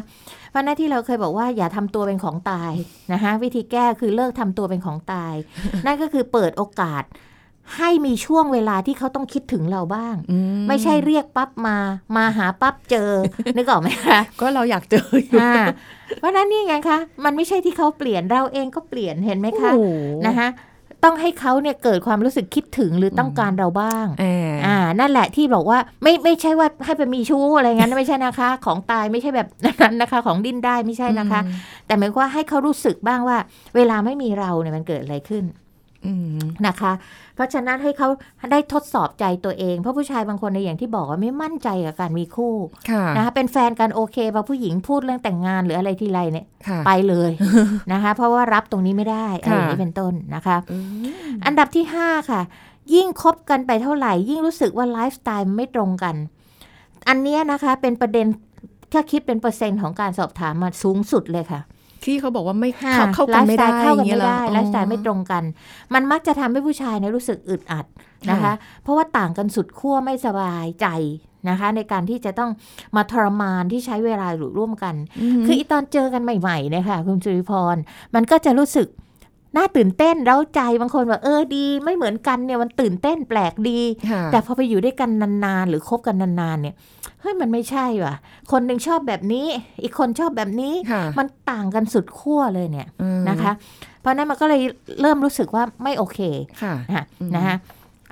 [0.49, 2.71] เพราะหน้าที่เราเคยบอกว่าอย่าทำตัวเป็นของตาย
[3.13, 5.33] นะคะวิธีแก้คือเลิกทำตัวเป็นของตาย
[5.85, 7.03] นั่นก็คือเปิดโอกาส
[7.77, 11.77] ให้มีช่วงเวลาที่เขาต้องคิดถึงเราบ้างอืไม่ใช่เรียกปั๊บมา
[12.15, 13.11] มาหาปั๊บเจอ
[13.57, 15.53] นึกออกไหมคะ ก็เราอยากเจออยู่อ่า
[16.19, 19.83] เพราะฉะนั้นนี่ไงคะ มันไม่ใช่ที่เขาเปลี่ยนเราเองก็เปลี่ยนเห็นไหมคะโอ้โห
[20.27, 20.47] นะคะ
[21.05, 29.47] ต้องให้เขาเนี่ยเกิดความรู้สึกคิดถึงหรือต้องการเราบ้างแอบอ่า นั่นแหละที่บอกว่าไม่ไม่ใช่ว่าให้ไปมีชู้อะไรงั้นไม่ใช่นะคะ ของตายไม่ใช่แบบ
[29.81, 31.41] นั้นนะคะ ของดิ้นได้ไม่ใช่นะคะ
[31.87, 33.37] แต่หมายความว่าให้เขารู้สึกบ้างว่า
[33.75, 35.64] เวลาไม่มีเราเนี่ยมันเกิดอะไรขึ้นอืม
[36.67, 36.91] นะคะ
[37.35, 38.09] เพราะฉะนั้นให้เขา
[38.51, 42.55] ได้ทดสอบใจตัวเอง เพราะผู้ชายบางคนในยอย่างที่บอกว่าไม่มั่นใจกับการมีคู่
[42.89, 47.31] ค่ะนะคะเป็นแฟนกันโอเคพอผู้หญิงพูดเรื่องแต่งงานหรืออะไรทีไรเนี่ยค่ะไปเลย
[47.93, 52.41] นะคะ เพราะว่ารับตรงนี้ไม่ได้อะไรอย่างนี้ค่ะเป็นต้นนะคะอืมอันดับที่ 5 ค่ะ
[52.93, 56.15] ยิ่งคบกันไปเท่าไหร่ ยิ่งรู้สึกว่าไลฟ์สไตล์มันไม่ตรงกัน
[57.07, 58.27] อันเนี้ยนะคะเป็นประเด็น
[58.93, 61.61] ถ้าคิดเป็นเปอร์เซ็นต์ของการสอบถามมาสูงสุดเลยค่ะ
[62.05, 65.43] ที่เขาบอกว่าไม่ค่ะเข้าเข้ากันไม่ได้ลฟ์สตล์เข้ากันอย่งงี้ไม่ยหรอได้ไลฟ์สไตล์ไม่ตรงกัน
[65.93, 67.85] มันมักจะทำให้ผู้ชายเนี่ยรู้สึกอึดอัด
[68.31, 70.87] นะคะ เพราะว่าต่างกันสุดขั้วไม่สบายใจ
[71.49, 72.51] นะคะ ในการที่จะต้อง
[72.95, 74.95] มาทรมานที่ใช้เวลาอยู่ร่วมกัน
[75.41, 77.75] มคืออีตอนเจอกันใหม่ๆเนี่ยค่ะคุณสุริพร
[78.15, 78.87] มันก็จะรู้สึก
[79.57, 83.79] น่าตื่นเต้นเร้าใจบางคนว่าเออดี ไม่เหมือนกันเนี่ยมันตื่นเต้นแปลกดี
[84.11, 85.09] ค่ะแต่พอไปอยู่ด้วยกัน
[85.45, 86.75] นานๆหรือคบกันนานๆเนี่ย
[87.21, 88.15] เฮ้ยมันไม่ใช่ว่ะ
[88.51, 89.45] คนหนึ่งชอบแบบนี้
[89.83, 93.51] อีกคนชอบแบบนี้ค่ะมันต่างกันสุดขั้วเลยเนี่ยอืมนะคะ
[94.01, 94.61] เพราะฉะนั้นมันก็เลย
[95.01, 96.19] เริ่มรู้สึกว่าไม่โอเค
[96.61, 97.55] ค่ะนะอืมนะคะ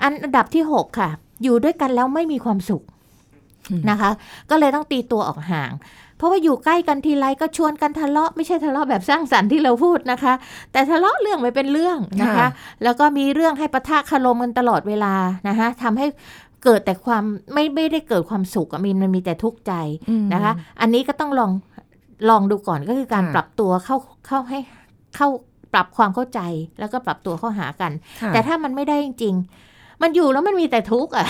[0.01, 1.09] อันอันดับที่6ค่ะ
[1.43, 2.83] อยู่ด้วยกันแล้วไม่มีความสุข
[3.69, 4.09] อืมนะคะ
[4.49, 5.71] ก็เลยต้องตีตัวออกห่าง
[6.12, 10.33] เพ ราะว่าอยู่ใกล้กันทีไรก็ชวนกันทะเลาะไม่ใช่ทะเลาะแบบสร้างสรรค์ที่เราพูดนะคะ
[10.71, 12.47] แต่ทะเลาะเรื่องไปเป็นเรื่องนะคะค่ะ
[12.83, 15.13] แล้วก็มีเรื่องให้ปะทะคารมกันตลอดเวลา
[15.47, 16.05] นะคะทำให้
[16.63, 19.73] เกิดแต่ความไม่ไม่ได้เกิดความสุขอะมีมันมีแต่ทุกข์ใจ
[20.09, 21.51] อืมนะคะ อันนี้ก็ต้องลอง
[22.29, 24.59] ลองดูก่อนก็คือการค่ะปรับตัวเข้าเข้าให้
[25.15, 25.27] เข้า
[25.73, 26.39] ปรับความเข้าใจ
[26.79, 31.27] แล้วก็ปรับตัวเข้าหากันค่ะแต่ถ้ามันไม่ได้จริงๆ มันอยู่แล้วมันมีแต่ทุกข์อะ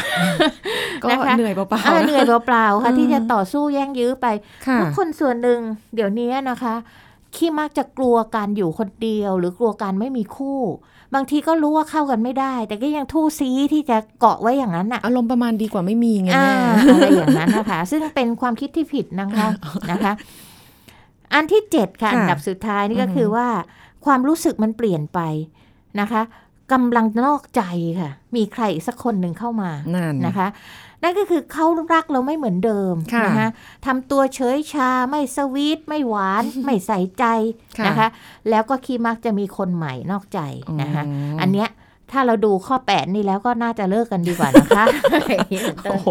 [1.04, 4.28] ก็นะคะเหนื่อยเปล่าเออๆะเหนื่อยเปล่าๆค่ะอืมที่จะต่อสู้แย่งยื้อไป
[4.67, 5.60] ค่ะทุกคนส่วนหนึ่ง
[5.95, 6.76] เดี๋ยวนี้นะคะ
[7.36, 10.60] ขี้มักจะกลัวการอยู่คนเดียว หรือกลัวการไม่มีคู่
[11.13, 16.49] บางทีก็รู้ว่าเข้ากันไม่ได้ แต่ก็ยังทู่ซีที่จะเกาะไว้อย่างนั้นอะอารมณ์ประมาณดีกว่าไม่มีไงอ่า
[16.86, 19.47] แม่อะไรอย่างนั้นนะคะ ซึ่งเป็นความคิดที่ผิดนะคะ
[19.91, 20.13] นะคะ
[21.34, 23.47] อันที่เจ็ดค่ะค่ะอันดับสุดท้ายนี่ก็อือหือคือว่า
[24.06, 25.19] ความรู้สึกมันเปลี่ยนไป
[25.99, 26.21] นะคะ
[26.71, 27.62] กำลังนอกใจ
[27.99, 30.47] ค่ะ มีใครอีกสักคนหนึ่งเข้ามานั่นนะคะ
[31.04, 33.49] นั่นก็คือเขารักเราไม่เหมือนเดิมค่ะนะคะ
[33.86, 37.26] ทำตัวเฉยชาไม่สวีทไม่หวาน ไม่ใส่ใจ
[37.80, 38.08] ค่ะนะคะ
[38.49, 40.39] แล้วก็คีมักจะมีคนใหม่นอกใจ
[40.82, 41.04] นะคะ
[41.36, 41.69] มอันเนี้ย
[42.12, 44.86] ถ้าเราดูข้อแปดนี่แล้วก็น่าจะเลิกกันดีกว่านะคะ
[45.89, 46.08] โอ้โห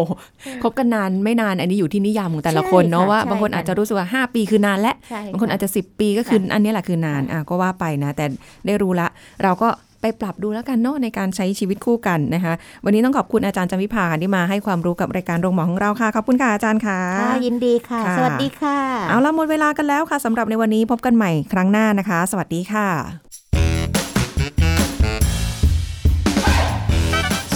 [0.63, 8.25] คบกันนานไม่นานอันนี้อยู่ที่นิยามของแต่ละใช่คนเนาะค่ะว่าใช่บางคนค่ะอาจจะรู้สึกว่า5ปีคือนานและใช่บางคนค่ะอาจจะ10ปีก็คืออันนี้แหละคือนานอะก็ว่าไปนะ แต่
[8.65, 9.07] ได้รู้ละ
[9.43, 9.69] เราก็
[10.03, 12.53] ไปปรับดูแล้วกันเนาะในการใช้ชีวิตคู่กันนะคะ
[12.85, 18.77] วันนี้ต้องขอบคุณอาจารย์จำวิภาที่มาให้ความรู้กับรายการโรงหมอของเราค่ะ ขอบคุณค่ะอาจารย์ค่ะค่ะยินดีค่ะค่ะ สวัสดีค่ะ
[19.09, 22.87] เอาละหมดเวลากันแล้วค่ะสำหรับในวันนี้พบกันใหม่ครั้งหน้านะคะ สวัสดีค่ะ